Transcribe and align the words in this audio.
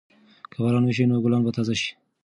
که 0.51 0.57
باران 0.61 0.83
وشي 0.85 1.03
نو 1.09 1.15
ګلان 1.23 1.41
به 1.45 1.51
تازه 1.57 1.75
شي. 1.81 1.89